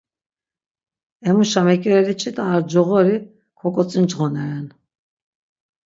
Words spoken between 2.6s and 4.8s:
coğori kogotzincğoneren.